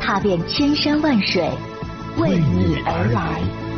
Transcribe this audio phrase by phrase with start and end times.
[0.00, 1.50] 踏遍千山万水。
[2.16, 3.70] 为你而来。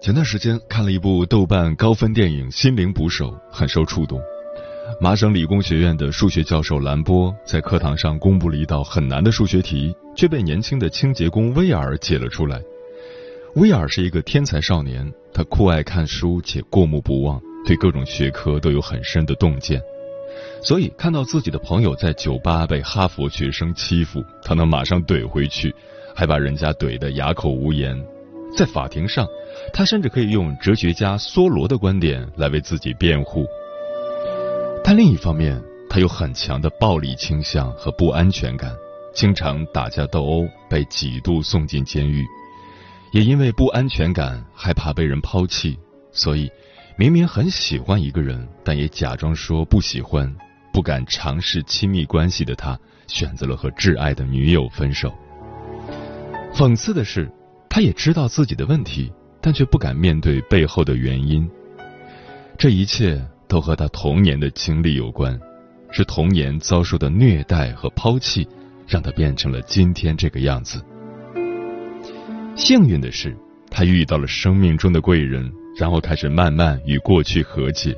[0.00, 4.18] 前段时间看了一部豆瓣高分电影《心灵捕手》，很受触动。
[5.00, 12.60] 麻省理工学院的数学教授兰波在课堂上公布了一道很难的数学题，却被年轻的清洁工威尔解了出来。
[13.54, 19.80] 威尔是一个天才少年，他酷爱看书且过目不忘，对各种学科都有很深的洞见。
[20.62, 25.72] 所以看到自己的朋友在酒吧被哈佛学生欺负，他能马上怼回去，
[26.14, 27.96] 还把人家怼得哑口无言。
[28.56, 29.26] 在法庭上，
[29.72, 33.46] 他甚至可以用哲学家梭罗的观点来为自己辩护。
[34.84, 38.74] 但另一方面，他有很强的暴力倾向和不安全感，
[39.14, 42.24] 经常打架斗殴，被几度送进监狱。
[43.12, 45.78] 也因为不安全感，害怕被人抛弃，
[46.10, 46.50] 所以
[46.96, 50.34] 明明很喜欢一个人，但也假装说不喜欢，
[50.72, 55.12] 不敢尝试亲密关系的他，选择了和挚爱的女友分手。
[56.54, 57.30] 讽刺的是，
[57.68, 61.48] 他也知道自己的问题，但却不敢面对背后的原因。
[62.56, 63.22] 这一切。
[63.48, 65.38] 都和他童年的经历有关，
[65.90, 68.46] 是童年遭受的虐待和抛弃，
[68.86, 70.84] 让他变成了今天这个样子。
[72.54, 73.34] 幸运的是，
[73.70, 77.96] 他遇到了生命中的贵人，然后开始慢慢与过去和解。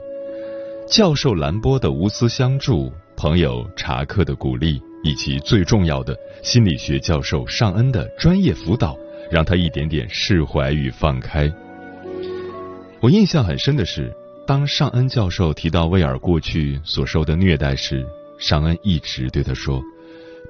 [0.86, 8.96] 教授兰波的无私相助，朋友查克的鼓励，以及最重要的心理学教授尚恩的专业辅导，
[9.30, 11.52] 让他一点点释怀与放开。
[13.00, 14.12] 我印象很深的是。
[14.46, 18.04] 当尚恩教授提到威尔过去所受的虐待时，
[18.38, 19.80] 尚恩一直对他说：“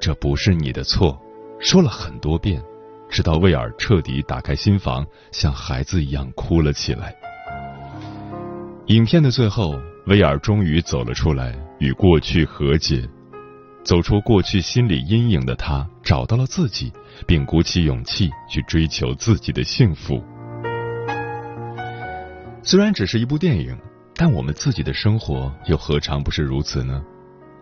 [0.00, 1.20] 这不是你的错。”
[1.60, 2.62] 说了很多遍，
[3.10, 7.14] 直到威尔彻底打开心房，像孩子一样哭了起来。
[8.86, 13.06] 影片的最后，威尔终于走了出来，与过去和解。
[13.84, 16.92] 走出过去心理阴影的他，找到了自己，
[17.26, 20.22] 并鼓起勇气去追求自己的幸福。
[22.70, 23.76] 虽然只是一部电影。
[24.14, 27.02] 但我们自己的生活又何尝不是如此呢？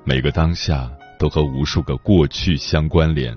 [0.05, 3.35] 每个当下都和无数个过去相关联。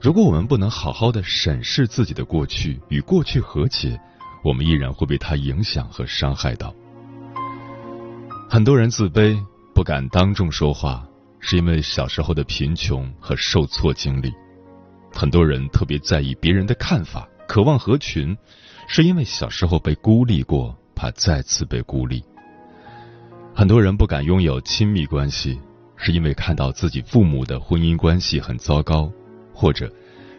[0.00, 3.98] 如果我们不能好好的审视自己的过去，与过去和解，
[4.44, 6.72] 我们依然会被它影响和伤害到。
[8.48, 9.36] 很多人自卑，
[9.74, 11.04] 不敢当众说话，
[11.40, 14.28] 是因为小时候的贫穷和受挫经历；
[15.12, 18.36] 很多人特别在意别人的看法，渴望合群，
[18.86, 20.76] 是因为小时候被孤立过。
[20.98, 22.24] 怕再次被孤立，
[23.54, 25.60] 很多人不敢拥有亲密关系，
[25.94, 29.12] 是因为看到自己父母的婚姻关系很糟糕，
[29.52, 29.92] 或者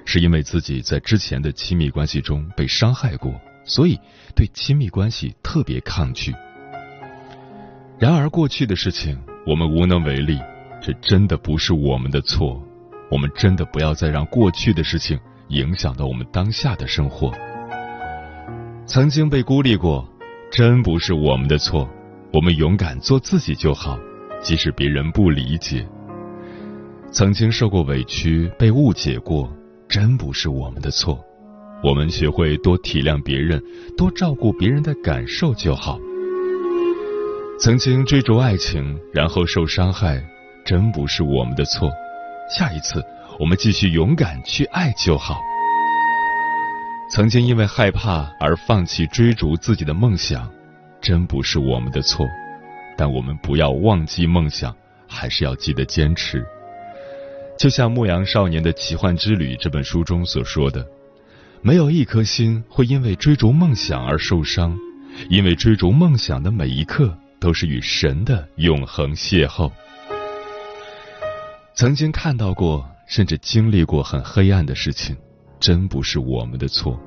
[0.04, 4.00] 是因为自己在之前的亲密关系中被伤害过，所以
[4.36, 6.34] 对亲密关系特别抗拒。
[8.00, 9.16] 然而，过去的事情
[9.46, 10.40] 我们无能为力，
[10.82, 12.60] 这真的不是我们的错，
[13.12, 15.20] 我们真的不要再让过去的事情
[15.50, 17.32] 影响到我们当下的生活。
[18.88, 20.08] 曾经被孤立过。
[20.50, 21.88] 真不是我们的错，
[22.32, 24.00] 我们勇敢做自己就好，
[24.42, 25.86] 即使别人不理解。
[27.12, 29.52] 曾经受过委屈，被误解过，
[29.90, 31.20] 真不是我们的错，
[31.84, 33.62] 我们学会多体谅别人，
[33.98, 36.00] 多照顾别人的感受就好。
[37.60, 40.24] 曾经追逐爱情，然后受伤害，
[40.66, 41.92] 真不是我们的错，
[42.58, 43.04] 下一次
[43.38, 45.38] 我们继续勇敢去爱就好。
[47.10, 50.52] 曾经因为害怕而放弃追逐自己的梦想，
[51.02, 52.28] 真不是我们的错，
[52.98, 54.76] 但我们不要忘记梦想，
[55.08, 56.46] 还是要记得坚持。
[57.58, 60.86] 就像《牧羊少年的奇幻之旅》这本书中所说的，
[61.62, 64.78] 没有一颗心会因为追逐梦想而受伤，
[65.30, 69.72] 因为追逐梦想的每一刻都是与神的永恒邂逅。
[71.74, 75.16] 曾经看到过，甚至经历过很黑暗的事情。
[75.60, 77.00] 真不是我们的错，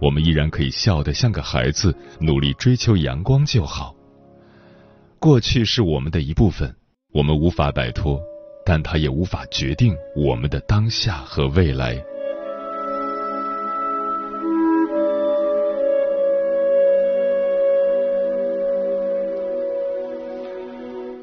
[0.00, 3.94] 我们依然可以笑得像个孩子，努力追求阳光就好。
[5.18, 6.74] 过去是我们的一部分，
[7.12, 8.20] 我们无法摆脱，
[8.64, 12.00] 但它也无法决定我们的当下和未来。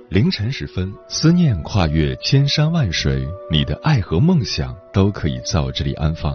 [0.10, 6.34] 凌晨时分，思念跨越千山万水，你的爱和梦想都可以在我这里安放。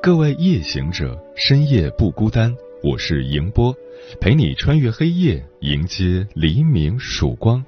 [0.00, 3.74] 各位夜行者，深夜不孤单，我是迎波，
[4.20, 7.62] 陪你穿越黑夜，迎接黎明曙光。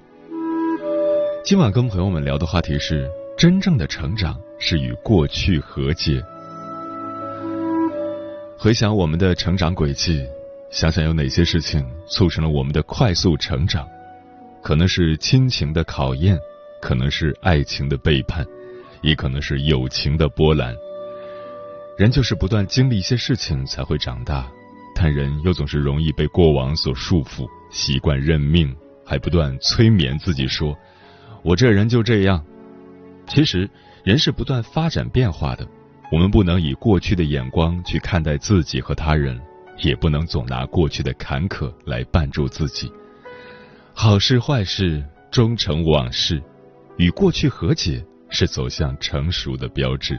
[1.44, 6.22] 今晚跟朋友们聊的话题是：真正的成长是与过去和解。
[8.56, 10.24] 回想我们的成长轨迹，
[10.70, 13.86] 想想有哪些事情促成了我们的快速成长。
[14.62, 16.38] 可能是亲情的考验，
[16.80, 18.46] 可能是爱情的背叛，
[19.02, 20.72] 也可能是友情的波澜。
[22.00, 24.50] 人就是不断经历一些事情才会长大，
[24.94, 28.74] 但人又总是容易被过往所束缚，习惯认命，
[29.04, 30.74] 还不断催眠自己说
[31.44, 32.42] ：“我这人就这样。”
[33.28, 33.68] 其实，
[34.02, 35.68] 人是不断发展变化的，
[36.10, 39.38] 我们不能以过去的眼光去看待自己和他人，
[39.82, 42.90] 也不能总拿过去的坎坷来绊住自己。
[43.92, 46.42] 好事坏事终成往事，
[46.96, 50.18] 与过去和解是走向成熟的标志。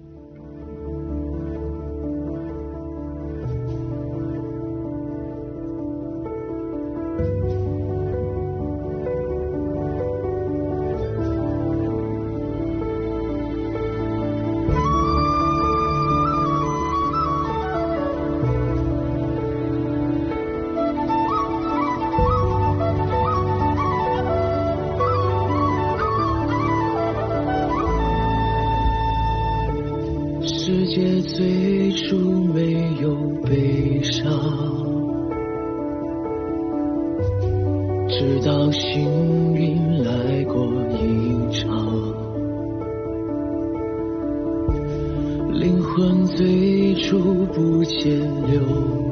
[46.41, 48.59] 最初不见流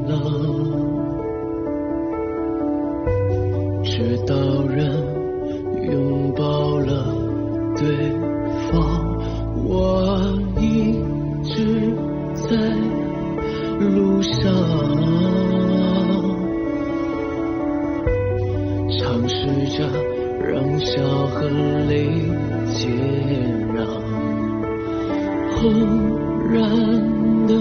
[0.07, 0.19] 浪
[3.83, 4.35] 直到
[4.65, 4.91] 人
[5.91, 7.13] 拥抱了
[7.77, 7.87] 对
[8.71, 9.15] 方
[9.63, 10.99] 我一
[11.43, 11.93] 直
[12.33, 12.57] 在
[13.79, 14.51] 路上
[18.97, 19.87] 尝试着
[20.41, 21.47] 让笑和
[21.87, 22.07] 泪
[22.73, 22.87] 接
[23.75, 23.85] 壤。
[25.55, 26.59] 后燃
[27.47, 27.53] 的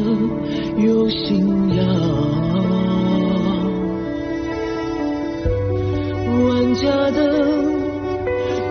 [0.78, 1.84] 有信仰
[6.48, 7.20] 万家灯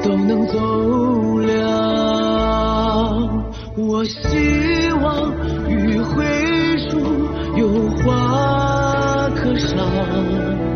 [0.04, 1.56] 都能走亮
[3.78, 5.32] 我希望
[5.70, 6.26] 与会
[6.90, 7.00] 树
[7.56, 7.68] 有
[7.98, 10.67] 花可赏。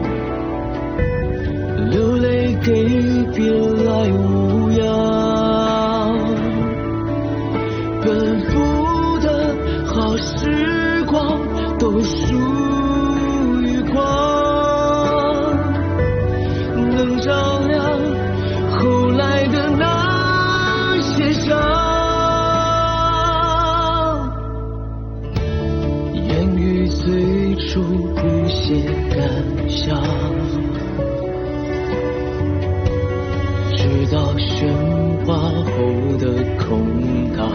[36.71, 36.87] 通
[37.35, 37.51] 道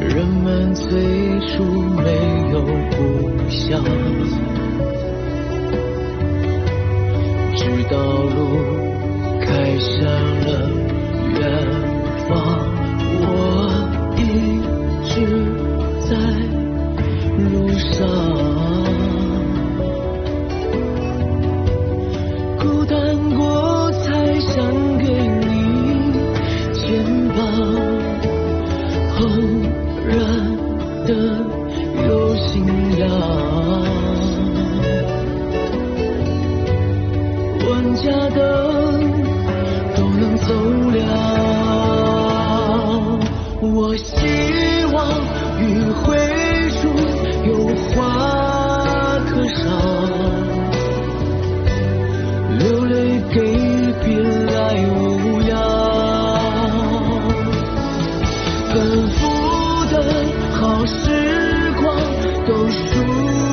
[0.00, 0.88] 人们最
[1.46, 2.10] 初没
[2.52, 2.64] 有
[2.96, 3.84] 故乡
[7.54, 8.61] 直到路
[63.02, 63.51] Ooh.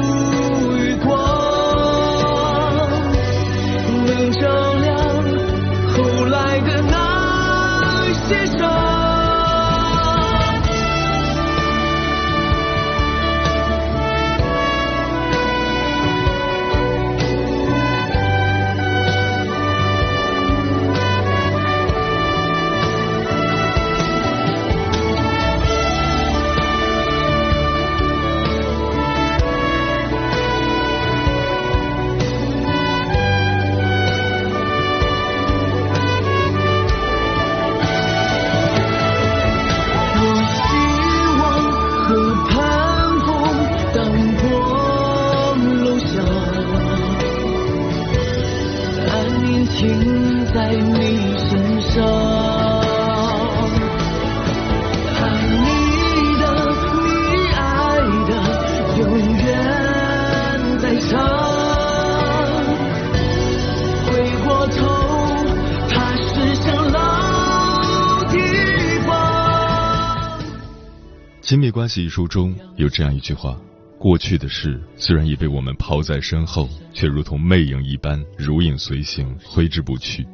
[71.50, 73.60] 亲密关系一书中有这样一句话：
[73.98, 80.28] 过去的事虽然已被我们抛在身后，却如同魅影一般如影随形，挥之不去。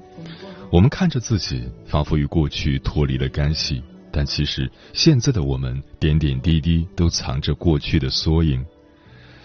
[0.70, 3.82] 我们看着自己，仿佛与过去脱离了干系，
[4.12, 8.62] 但其实现在的我们点点滴滴都藏着过去的缩影。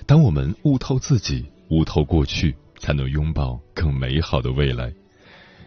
[0.07, 4.93] 当我们悟透自己，悟透过去，才能拥抱更美好的未来。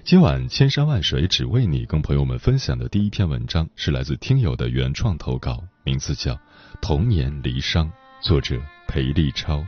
[0.03, 6.31] 今晚千山万水只为你，跟朋友们分享的第一篇文章是来自听友的原创投稿，名字叫
[6.81, 7.85] 《童年离殇》，
[8.21, 8.55] 作者
[8.87, 9.61] 裴立超。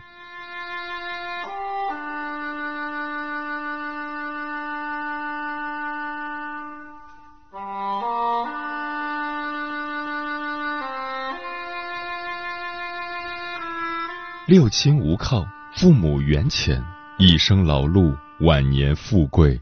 [14.47, 15.45] 六亲无靠，
[15.75, 16.81] 父母缘浅，
[17.17, 19.59] 一生劳碌，晚年富贵。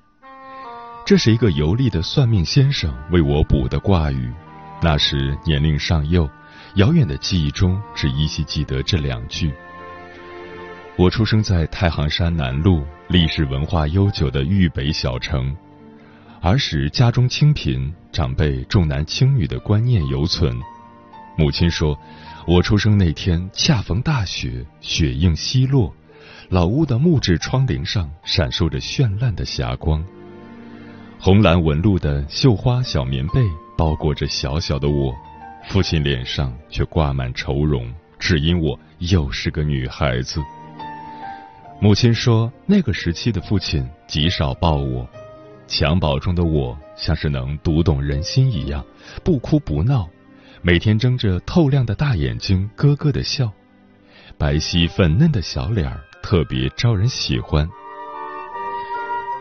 [1.03, 4.31] 这是一个游历的算命先生为我卜的卦语。
[4.81, 6.29] 那时年龄尚幼，
[6.75, 9.53] 遥远的记忆中只依稀记得这两句。
[10.95, 15.55] 我出生在太行山南麓，历史文化悠久的豫北小城。
[16.41, 20.59] 儿时家中清贫，长辈重男轻女的观念犹存。
[21.37, 21.97] 母亲说。
[22.45, 25.95] 我出生那天恰逢大雪，雪映西落，
[26.49, 30.03] 老屋的木质窗棂上闪烁着绚烂的霞光。
[31.17, 33.41] 红蓝纹路的绣花小棉被
[33.77, 35.15] 包裹着小小的我，
[35.73, 40.39] 父亲脸上却挂满愁容，只因我又是个女孩子。
[41.81, 45.09] 母亲说，那个时期的父亲极少抱我，
[45.67, 48.85] 襁褓中的我像是能读懂人心一样，
[49.23, 50.07] 不哭不闹。
[50.61, 53.51] 每天睁着透亮的大眼睛，咯咯的笑，
[54.37, 57.67] 白皙粉嫩的小脸儿特别招人喜欢。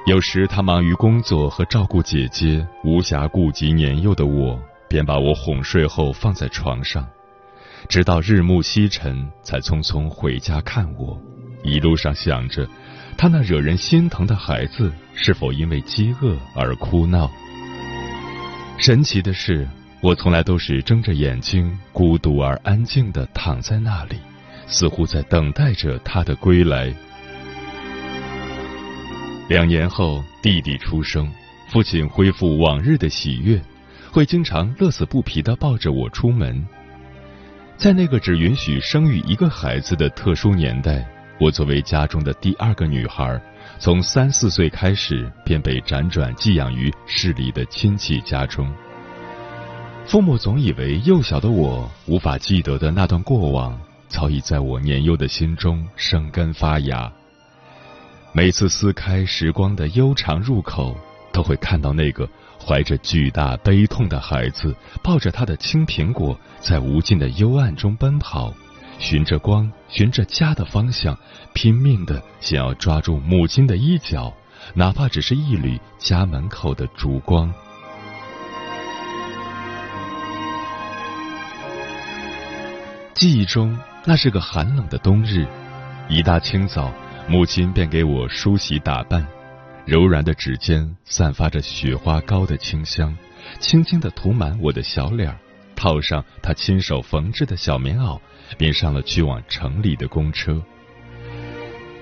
[0.06, 4.58] 有时他忙于工作和照顾姐姐，无暇顾及年幼的我，
[4.92, 7.08] 便把我哄睡后放在床上，
[7.88, 11.18] 直到日暮西沉，才匆匆回家看我。
[11.64, 12.68] 一路上想着，
[13.16, 17.30] 他那惹人心疼的孩子是否因为饥饿而哭闹？
[18.76, 19.66] 神奇的是。
[20.02, 24.16] 我从来都是睁着眼睛，孤独而安静的躺在那里，
[24.66, 26.92] 似乎在等待着他的归来。
[29.49, 31.30] 两年后，弟弟出生，
[31.68, 33.62] 父亲恢复往日的喜悦，
[34.12, 36.62] 会经常乐此不疲的抱着我出门。
[37.78, 41.02] 在那个只允许生育一个孩子的特殊年代，
[41.40, 43.40] 我作为家中的第二个女孩，
[43.78, 48.71] 从三四岁开始便被辗转寄养于市里的亲戚家中。
[50.04, 57.11] 父母总以为幼小的我无法记得的那段过往，早已在我年幼的心中生根发芽。
[58.35, 60.95] 每次撕开时光的悠长入口，
[61.33, 62.28] 都会看到那个
[62.64, 68.54] 怀着巨大悲痛的孩子，抱着他的青苹果，在无尽的幽暗中奔跑，
[68.99, 71.19] 循着光，循着家的方向，
[71.52, 74.33] 拼命的想要抓住母亲的衣角，
[74.75, 77.52] 哪怕只是一缕家门口的烛光。
[83.14, 85.47] 记忆中，那是个寒冷的冬日，
[86.09, 86.92] 一大清早，
[87.28, 89.25] 母亲便给我梳洗打扮，
[89.84, 93.16] 柔软的指尖散发着雪花膏的清香，
[93.58, 95.38] 轻轻的涂满我的小脸儿，
[95.74, 98.20] 套上他亲手缝制的小棉袄，
[98.56, 100.62] 便上了去往城里的公车。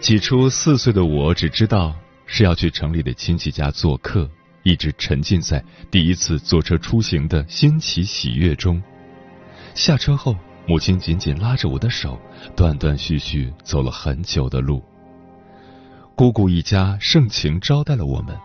[0.00, 1.94] 起初，四岁的我只知道
[2.26, 4.28] 是要去城里的亲戚家做客，
[4.62, 8.82] 一直沉浸在第一次坐车出行的新奇喜悦中。
[9.74, 10.36] 下车后。
[10.68, 12.20] 母亲紧紧拉着我的手，
[12.54, 14.80] 断断续续走了很久的路。
[16.20, 18.38] 姑姑一家盛情招待了我们，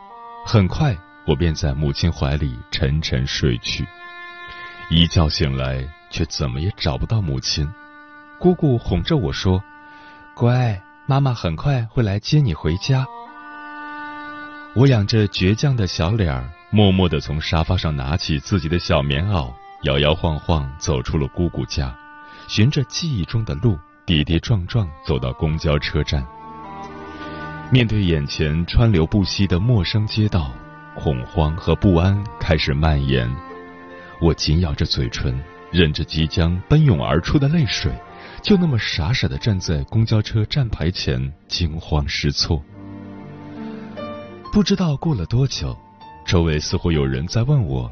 [0.46, 0.96] 很快
[1.27, 3.86] 我便在母亲怀里沉沉睡去。
[4.89, 7.70] 一觉醒来，却怎么也找不到母亲。
[8.39, 9.62] 姑姑哄着我说
[10.38, 13.05] ：“乖，妈妈很快会来接你回家。”
[14.74, 19.51] 我仰着倔强的小脸儿，默默地从沙发上拿起自己的小棉袄，
[19.84, 21.94] 摇摇晃晃走出了姑姑家。
[22.48, 26.25] 循着记忆中的路，跌跌撞撞走到公交车站。
[27.72, 30.52] 面对眼前川流不息的陌生街道，
[30.96, 33.30] 恐慌和不安开始蔓延。
[34.22, 35.38] 我紧咬着嘴唇，
[35.72, 37.92] 忍着即将奔涌而出的泪水，
[38.44, 42.64] 就那么傻傻的站在公交车站牌前，惊慌失措。
[44.54, 45.76] 不知道过了多久，
[46.26, 47.92] 周围似乎有人在问我：“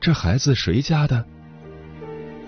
[0.00, 1.24] 这孩子谁家的？”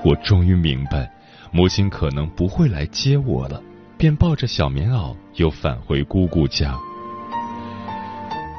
[0.04, 1.10] 我终于明白。
[1.52, 3.62] 母亲可能不会来接我了，
[3.98, 6.78] 便抱着小棉袄又返回姑姑家。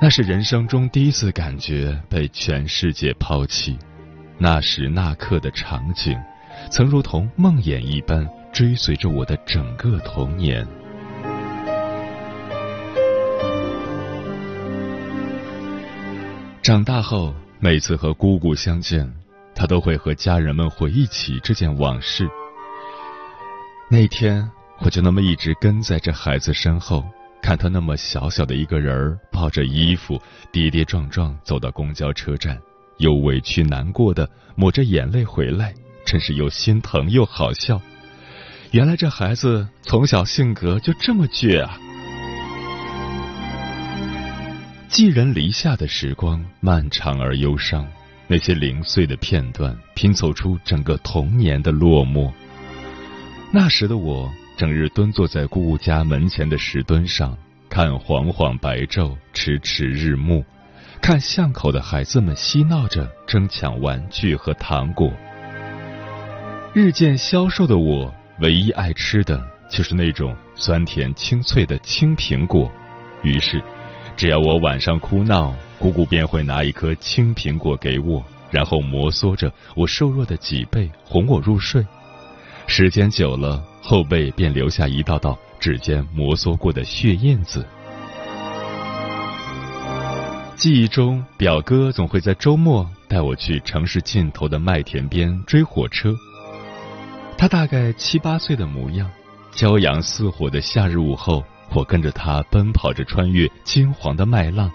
[0.01, 3.77] 那是人生中第一次感觉被全世界抛弃，
[4.37, 6.15] 那时那刻的场景，
[6.69, 10.67] 曾如同梦魇一般追随着我的整个童年。
[16.61, 19.11] 长大后，每次和姑姑相见，
[19.55, 22.29] 她都会和家人们回忆起这件往事。
[23.89, 27.03] 那天，我就那么一直跟在这孩子身后，
[27.41, 32.57] 看他那么小小的一个人儿，抱着衣服，跌跌撞撞走到公交车站，
[32.97, 35.73] 又委屈难过的抹着眼泪回来，
[36.05, 37.81] 真是又心疼又好笑。
[38.71, 41.79] 原来这孩子从小性格就这么倔啊！
[44.89, 47.87] 寄人篱下的时光漫长而忧伤，
[48.27, 52.31] 那些零碎的片段拼凑出整个童年的落寞。
[53.51, 57.37] 那时的我整日蹲坐在姑姑家门前的石墩上，
[57.69, 60.43] 看晃晃白昼，迟迟日暮，
[60.99, 65.13] 看巷口的孩子们嬉闹着争抢玩具和糖果。
[66.73, 72.71] 日渐消瘦的我，唯一爱吃的就是那种酸甜清脆的青苹果，
[73.21, 73.61] 于是。
[74.15, 81.85] 只要我晚上哭闹，姑姑便会拿一颗青苹果给我，然后摩挲着我瘦弱的脊背，哄我入睡。
[82.65, 87.65] 时间久了，后背便留下一道道指尖摩挲过的血印子。
[90.57, 96.13] 记忆中，表哥总会在周末带我去城市尽头的麦田边追火车。
[97.37, 99.09] 他大概七八岁的模样，
[99.53, 101.41] 骄阳似火的夏日午后。
[101.73, 104.69] 我跟着他奔跑着，穿越金黄的麦浪，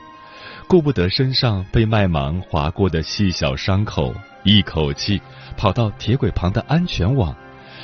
[0.67, 5.21] 顾不得身上被麦芒划过的细小伤口，一口气
[5.55, 7.35] 跑到铁轨旁的安全网，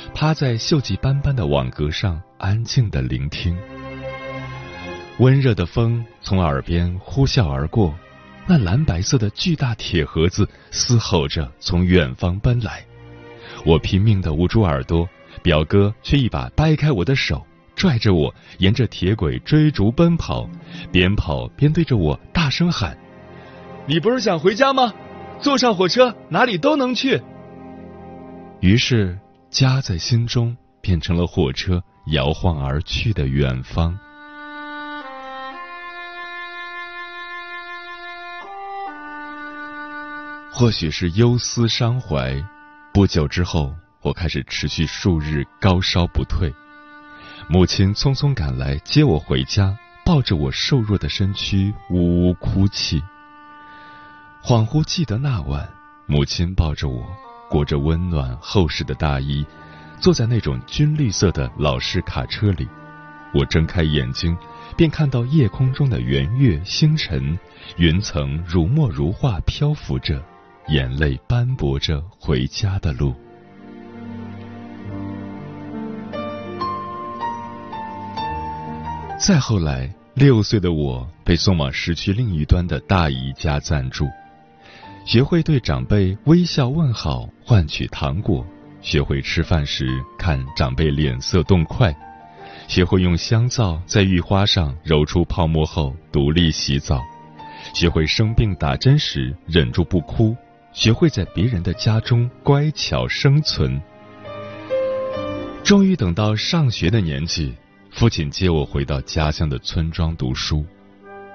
[0.09, 3.57] 趴在锈迹斑斑的网格上，安静的聆听。
[5.19, 7.93] 温热的风从耳边呼啸而过，
[8.47, 12.83] 那蓝白色的巨大铁盒子嘶吼着从远方奔来，
[13.65, 15.07] 我拼命的捂住耳朵，
[15.41, 17.45] 表哥却一把掰开我的手。
[17.75, 20.49] 拽着我沿着铁轨追逐奔跑，
[20.91, 22.97] 边跑边对着我大声喊
[23.87, 24.93] ：“你不是想回家吗？
[25.39, 27.21] 坐上火车哪里都能去。”
[28.59, 29.17] 于是
[29.49, 33.97] 家在心中变成了火车摇晃而去的远方。
[40.51, 42.35] 或许是忧思伤怀，
[42.93, 46.53] 不久之后，我开始持续数日高烧不退。
[47.47, 53.01] 母亲匆匆赶来接我回家，抱着我瘦弱的身躯呜呜哭泣。
[54.43, 55.67] 恍惚记得那晚，
[56.05, 57.05] 母亲抱着我，
[57.49, 59.45] 裹着温暖厚实的大衣，
[59.99, 62.67] 坐在那种军绿色的老式卡车里。
[63.33, 64.37] 我睁开眼睛，
[64.77, 67.37] 便看到夜空中的圆月星辰，
[67.77, 70.23] 云层如墨如画漂浮着，
[70.69, 73.13] 眼泪斑驳着回家的路。
[79.19, 84.07] 再后来，六岁的我被送往市区另一端的大姨家暂住，
[85.09, 88.45] 学会对长辈微笑问好，换取糖果；
[88.79, 91.91] 学会吃饭时看长辈脸色动快；
[92.67, 96.99] 学会用香皂在浴花上揉出泡沫后独立洗澡；
[97.73, 100.35] 学会生病打针时忍住不哭；
[100.73, 103.81] 学会在别人的家中乖巧生存。
[105.63, 107.55] 终于等到上学的年纪。
[107.89, 110.63] 父亲接我回到家乡的村庄读书，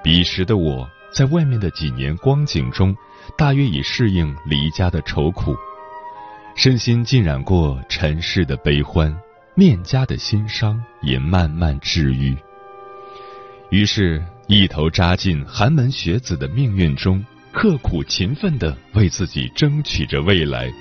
[0.05, 2.95] 彼时的我在外面的几年光景中，
[3.35, 5.55] 大约已适应离家的愁苦，
[6.55, 9.11] 身心浸染过尘世的悲欢，
[9.55, 12.37] 念家的心伤也慢慢治愈。
[13.71, 20.71] 于是，一头扎进寒门学子的命运中，刻苦勤奋的为自己争取着未来。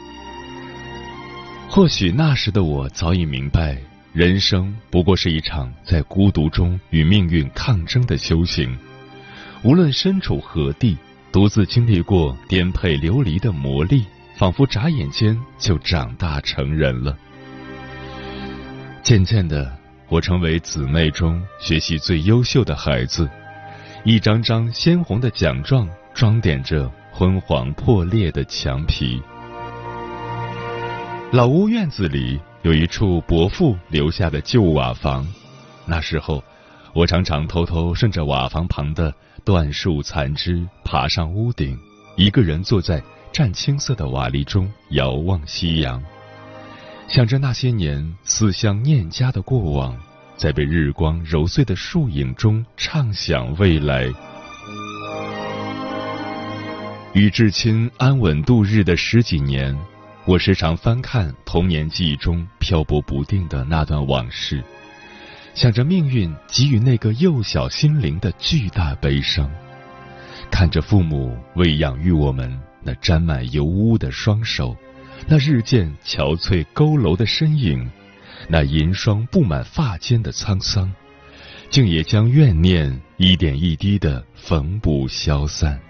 [1.70, 3.78] 或许那时的我早已明白。
[4.12, 8.78] 人生不过是一场在孤独中与命运抗争的修行。
[9.64, 10.94] 无论身处何地，
[11.33, 14.05] 独自经历过颠沛流离的磨砺，
[14.37, 17.16] 仿佛眨眼间就长大成人了。
[19.03, 19.74] 渐渐的，
[20.11, 23.27] 我成为姊妹中学习最优秀的孩子，
[24.05, 29.22] 一张张鲜红的奖状装点着昏黄破裂的墙皮。
[31.33, 32.38] 老屋院子里。
[32.64, 35.27] 有一处伯父留下的旧瓦房，
[35.85, 36.42] 那时候，
[36.94, 39.12] 我常常偷偷顺着瓦房旁的
[39.44, 41.78] 断树残枝爬上屋顶，
[42.16, 46.02] 一个人坐在湛青色的瓦砾中遥望夕阳，
[47.09, 49.94] 想着那些年思乡念家的过往，
[50.38, 54.11] 在被日光揉碎的树影中畅想未来。
[57.12, 59.76] 与至亲安稳度日的十几年。
[60.26, 64.64] 我时常翻看童年记忆中漂泊不定的那段往事，
[65.55, 69.49] 想着命运给予那个幼小心灵的巨大悲伤，
[70.51, 74.77] 看着父母为养育我们那沾满油污的双手，
[75.29, 77.88] 那日渐憔悴佝偻的身影，
[78.49, 80.93] 那银霜布满发间的沧桑。
[81.71, 85.81] 竟也将怨念一点一滴的缝补消散。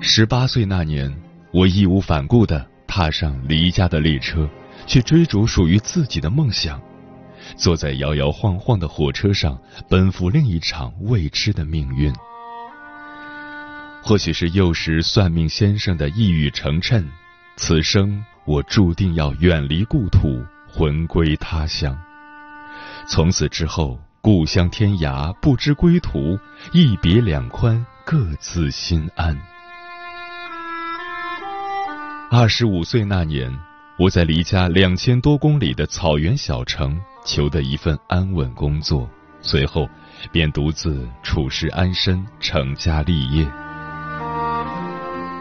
[0.00, 1.12] 十八岁那年，
[1.50, 4.48] 我义无反顾的踏上离家的列车，
[4.84, 6.80] 去追逐属于自己的梦想。
[7.56, 9.56] 坐在摇摇晃晃的火车上，
[9.88, 12.12] 奔赴另一场未知的命运。
[14.02, 17.04] 或许是幼时算命先生的一语成谶，
[17.56, 18.24] 此生。
[18.44, 21.94] 我注定要远离故土，魂归他乡。
[23.06, 26.38] 从此之后，故乡天涯不知归途，
[26.72, 29.38] 一别两宽，各自心安。
[32.30, 33.50] 二十五岁那年，
[33.98, 39.08] 我在离家两千多公里的草原小城求得一份安稳工作，
[39.40, 39.88] 随后
[40.30, 43.50] 便独自处世安身，成家立业。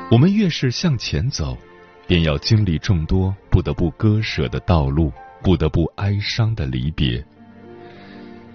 [0.10, 1.58] 我们越是向前走。
[2.08, 5.12] 便要经历众多不得不割舍的道路，
[5.43, 7.21] 不得不哀伤的离别。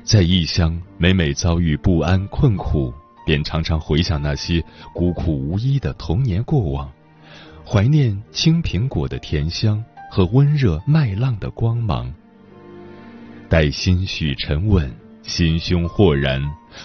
[0.05, 2.95] 在异乡，每每遭遇不安困苦，
[3.27, 4.65] 便常常回想那些
[4.95, 6.91] 孤苦无依的童年过往，
[7.73, 12.13] 怀念青苹果的甜香和温热麦浪的光芒。
[13.49, 16.43] 待心绪沉稳，心胸豁然，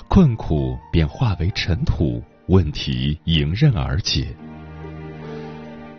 [0.08, 4.34] 困苦便化为尘土，问题迎刃而解。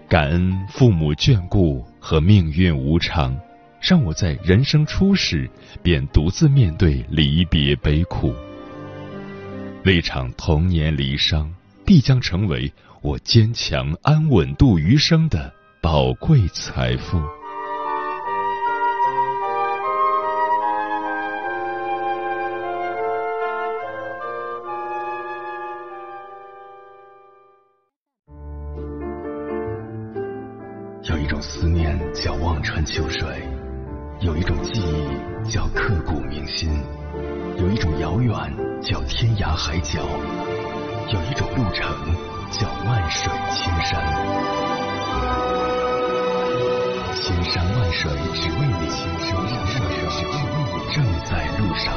[0.08, 3.38] 感恩父母眷顾和命运无常，
[3.82, 5.50] 让我在人生初始
[5.82, 8.34] 便独自面对离别悲苦。
[9.82, 11.46] 那场童年离殇，
[11.84, 17.16] 必将成为我坚强安稳度余生的宝贵财富。
[31.04, 33.26] 有一种思念叫望穿秋水，
[34.20, 36.68] 有一种记忆叫刻骨铭心，
[37.58, 38.34] 有一种遥远
[38.82, 40.02] 叫天涯海角，
[41.10, 41.86] 有一种路程
[42.50, 43.98] 叫万水千山。
[47.14, 50.32] 千山万水只为你，千山万水只为
[50.68, 51.96] 你，正在路上。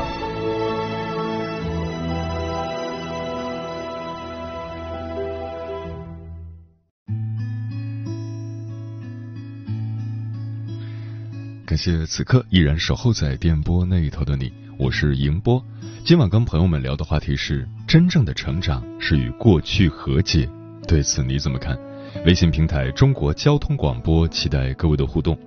[11.66, 15.62] 感谢此刻依然守候在电波那一头的你，我是迎波。
[16.04, 20.50] 今晚跟朋友们聊的话题是：真正的成长是与过去和解。
[20.88, 21.78] 对此你怎么看？
[22.26, 25.38] 微信平台中国交通广播，期待各位的互动。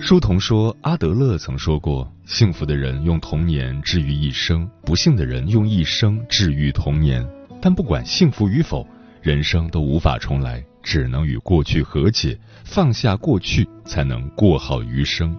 [0.00, 7.24] 书童说，阿德勒曾说过，幸福的人用童年治愈一生，不幸的人用一生治愈童年。
[7.60, 8.86] 但不管幸福与否，
[9.20, 10.64] 人生都无法重来。
[10.82, 15.34] 只能与过去和解，放下过去，才能过好余生。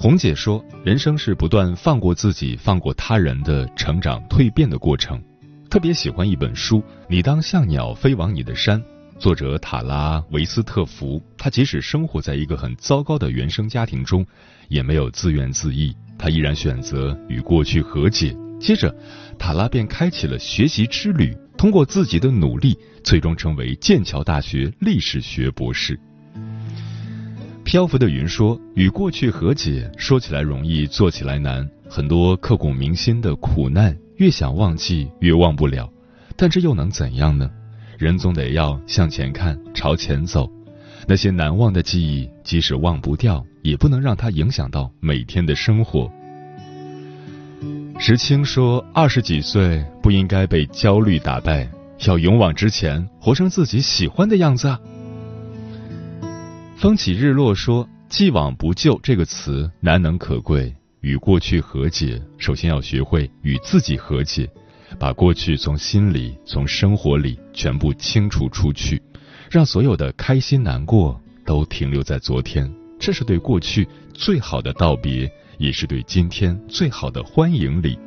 [0.00, 5.20] 红姐说：“人生是不断放过自己、放过他人的成长蜕变的过程。”
[5.68, 8.80] 特别喜欢一本书《你当像鸟飞往你的山》，
[9.18, 11.20] 作者塔拉维斯特福。
[11.36, 14.24] 他即使生活在一个很糟糕的原生家庭中，
[14.68, 18.32] 也没有自怨自艾，他依然选择与过去和解。
[18.60, 18.94] 接着，
[19.36, 21.36] 塔拉便开启了学习之旅。
[21.56, 25.98] 通过自己的努力，最终成为剑桥大学历史学博士。
[27.68, 31.68] 漂浮的云说：“与过去和解，说起来容易，做起来难。
[31.86, 35.86] 很多刻骨铭心的苦难，越想忘记越忘不了。
[36.34, 37.50] 但这又能怎样呢？
[37.98, 40.50] 人总得要向前看，朝前走。
[41.06, 46.10] 那些难忘的记忆，即使忘不掉，也不能让它影响到每天的生活。”
[48.00, 51.68] 石青说：“二十几岁不应该被焦虑打败，
[52.06, 54.80] 要勇往直前，活成自己喜欢的样子啊。”
[56.78, 64.48] 风起日落说：“既往不咎这个词难能可贵，与过去和解，首先要学会与自己和解，
[64.96, 69.02] 把过去从心里、从生活里全部清除出去，
[69.50, 77.98] 让所有的开心难过都停留在昨天，这是对过去最好的道别。”也是对今天最好的欢迎礼。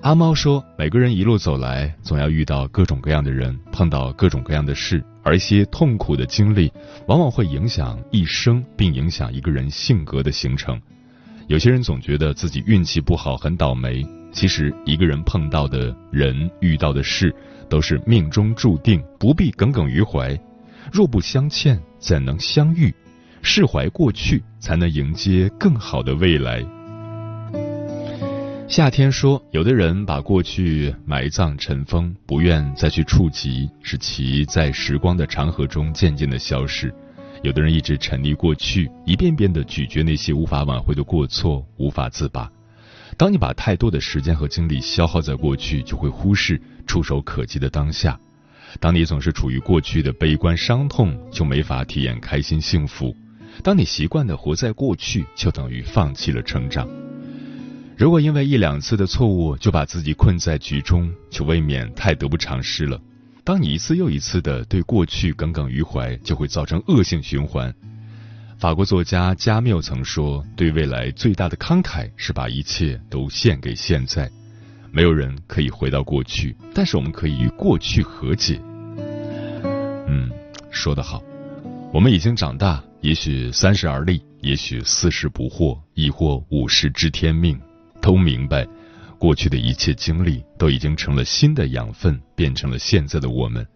[0.00, 6.72] 阿猫说：“每个人一路走来，总要遇到各种各样的人，碰到各种各样的事，而一些痛苦的经历，
[7.08, 10.80] 往往会影响一生，并影响一个人性格的形成。
[11.48, 17.34] 有些人总觉得自己运气不好，很倒霉，其实一个人碰到的人、遇到的事，
[17.68, 20.38] 都是命中注定，不必耿耿于怀。
[20.92, 22.94] 若不相欠，怎能相遇？
[23.42, 26.64] 释怀过去，才能迎接更好的未来。
[28.68, 36.90] 夏天说，有的人把过去埋葬尘封，不愿再去触及，使其在时光的长河中渐渐的消失；
[37.42, 42.52] 有的人一直沉溺过去，一遍遍的咀嚼那些无法挽回的过错，无法自拔。
[43.16, 48.20] 当你把太多的时间和精力消耗在过去，就会忽视触手可及的当下。
[48.80, 53.16] 当你总是处于过去的悲观伤痛，就没法体验开心幸福。
[53.64, 56.86] 当你习惯的活在过去，就等于放弃了成长。
[57.98, 62.96] 如果因为一两次的错误就把自己困在局中，就未免太得不偿失了。
[63.42, 67.74] 当你一次又一次的对过去耿耿于怀，就会造成恶性循环。
[68.56, 74.30] 法国作家加缪曾说：“对未来最大的慷慨是把一切都献给现在。
[74.92, 78.60] 没有人可以回到过去，但是我们可以与过去和解。”
[80.06, 80.30] 嗯，
[80.70, 81.20] 说得好。
[81.92, 87.58] 我们已经长大，也许三十而立，也许四十不惑，亦或五十知天命，
[88.00, 88.66] 都明白，
[89.18, 93.66] 过去的一切经历都已经成了新的养分，变成了现在的我们。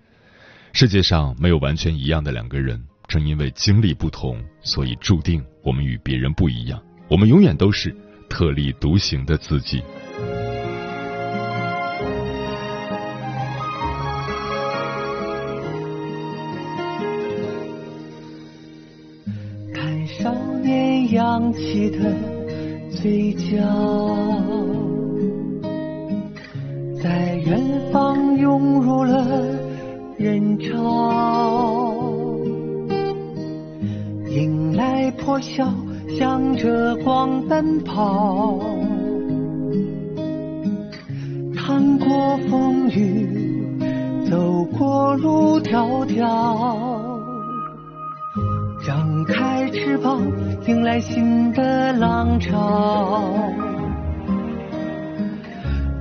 [0.72, 6.82] 世界上没有完全一样的两个人，正因为经历不同，所以注定我们与别人不一样。
[7.08, 7.94] 我们永远都是
[8.30, 9.82] 特立独行的自己。
[19.74, 20.32] 看少
[20.62, 22.41] 年扬起的
[23.00, 23.57] 嘴角，
[27.02, 27.59] 在远
[27.90, 29.26] 方涌入了
[30.16, 31.94] 人潮，
[34.28, 35.68] 迎来破晓，
[36.18, 38.61] 向着光奔跑，
[41.57, 43.26] 趟过风雨，
[44.31, 46.91] 走过路迢迢。
[49.22, 50.20] 展开翅膀，
[50.66, 53.22] 迎来新的浪潮，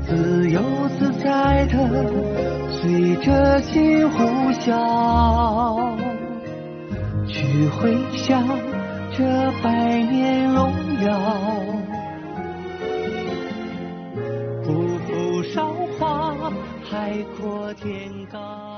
[0.07, 0.59] 自由
[0.97, 2.11] 自在的
[2.71, 5.95] 随着心呼啸，
[7.27, 8.43] 去回想
[9.11, 9.23] 这
[9.61, 10.71] 百年荣
[11.05, 11.19] 耀，
[14.63, 16.33] 不负韶华，
[16.89, 18.70] 海阔天高。